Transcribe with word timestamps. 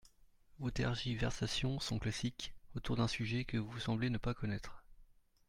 Vos 0.57 0.71
tergiversations 0.71 1.79
sont 1.79 1.99
classiques, 1.99 2.55
autour 2.75 2.95
d’un 2.95 3.07
sujet 3.07 3.45
que 3.45 3.57
vous 3.57 3.79
semblez 3.79 4.09
ne 4.09 4.17
pas 4.17 4.33
connaître. 4.33 4.83